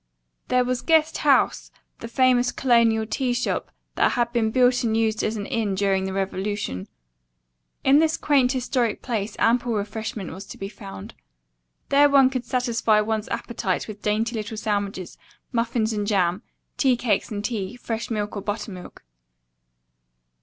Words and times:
There 0.47 0.65
was 0.65 0.81
Guest 0.81 1.19
House, 1.19 1.69
the 1.99 2.07
famous 2.07 2.51
colonial 2.51 3.05
tea 3.05 3.33
shop 3.33 3.69
that 3.93 4.13
had 4.13 4.33
been 4.33 4.49
built 4.49 4.83
and 4.83 4.97
used 4.97 5.21
as 5.23 5.35
an 5.37 5.45
inn 5.45 5.75
during 5.75 6.05
the 6.05 6.11
Revolution. 6.13 6.87
In 7.83 7.99
this 7.99 8.17
quaint 8.17 8.53
historic 8.53 9.03
place 9.03 9.35
ample 9.37 9.73
refreshment 9.75 10.31
was 10.31 10.47
to 10.47 10.57
be 10.57 10.69
found. 10.69 11.13
There 11.89 12.09
one 12.09 12.31
could 12.31 12.45
satisfy 12.45 12.99
one's 12.99 13.29
appetite 13.29 13.87
with 13.87 14.01
dainty 14.01 14.33
little 14.35 14.57
sandwiches, 14.57 15.19
muffins 15.51 15.93
and 15.93 16.07
jam, 16.07 16.41
tea 16.77 16.97
cakes 16.97 17.29
and 17.29 17.45
tea, 17.45 17.75
fresh 17.75 18.09
milk 18.09 18.35
or 18.35 18.41
buttermilk. 18.41 19.03